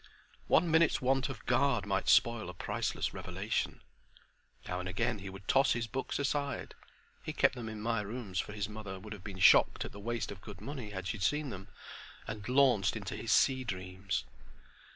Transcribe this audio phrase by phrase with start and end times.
[0.47, 3.83] One minute's want of guard might spoil a priceless revelation:
[4.67, 8.51] now and again he would toss his books aside—he kept them in my rooms, for
[8.53, 11.49] his mother would have been shocked at the waste of good money had she seen
[11.51, 14.23] them—and launched into his sea dreams.